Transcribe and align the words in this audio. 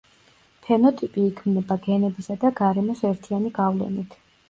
ფენოტიპი 0.67 1.27
იქმნება 1.33 1.79
გენებისა 1.85 2.41
და 2.47 2.55
გარემოს 2.65 3.07
ერთიანი 3.15 3.57
გავლენით. 3.63 4.23